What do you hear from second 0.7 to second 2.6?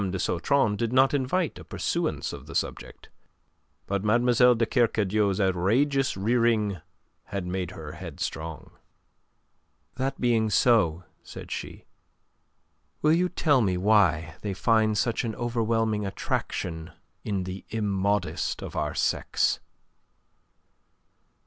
did not invite a pursuance of the